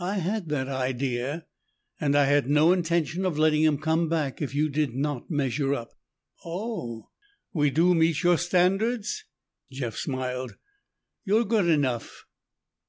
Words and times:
"I 0.00 0.14
had 0.14 0.48
that 0.48 0.66
idea. 0.66 1.46
And 2.00 2.16
I 2.18 2.24
had 2.24 2.50
no 2.50 2.72
intention 2.72 3.24
of 3.24 3.38
letting 3.38 3.62
him 3.62 3.78
come 3.78 4.08
back 4.08 4.42
if 4.42 4.52
you 4.52 4.68
did 4.68 4.96
not 4.96 5.30
measure 5.30 5.74
up." 5.74 5.90
"Oh! 6.44 7.10
We 7.52 7.70
do 7.70 7.94
meet 7.94 8.24
your 8.24 8.36
standards?" 8.36 9.22
Jeff 9.70 9.94
smiled. 9.96 10.56
"You're 11.24 11.44
good 11.44 11.66
enough." 11.68 12.24